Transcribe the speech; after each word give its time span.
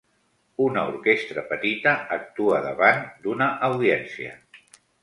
una 0.67 0.85
orquestra 0.93 1.43
petita 1.53 1.95
actua 2.17 2.65
davant 2.71 3.07
d'una 3.27 3.53
audiència. 3.71 4.39